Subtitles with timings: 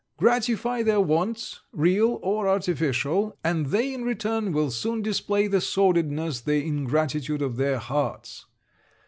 [0.17, 6.41] Gratify their wants, real or artificial; and they, in return, will soon display the sordidness
[6.41, 8.47] the ingratitude of their hearts.'